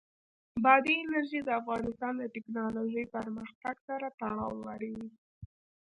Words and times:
بادي 0.63 0.93
انرژي 1.03 1.39
د 1.43 1.49
افغانستان 1.61 2.13
د 2.17 2.23
تکنالوژۍ 2.35 3.05
پرمختګ 3.15 3.75
سره 3.89 4.07
تړاو 4.19 4.53
لري. 4.67 4.97